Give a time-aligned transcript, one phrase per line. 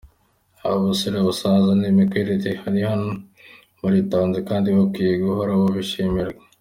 [0.63, 3.09] Aba basore, abasaza n’ibikwerere bari hano
[3.81, 6.41] baritanze kandi bakwiye guhora babishimirwa.